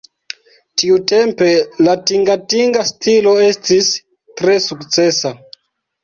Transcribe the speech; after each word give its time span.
Tiutempe 0.81 1.49
la 1.87 1.91
tingatinga 2.11 2.85
stilo 2.91 3.33
estis 3.49 3.91
tre 4.41 4.55
sukcesa. 4.69 5.33